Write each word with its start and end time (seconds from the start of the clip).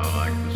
like 0.00 0.51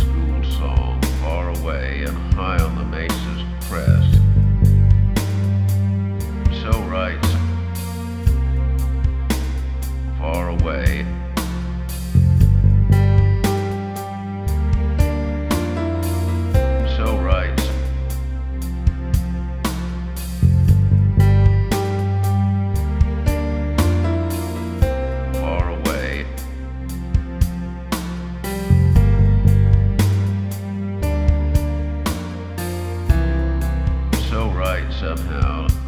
somehow. 34.92 35.85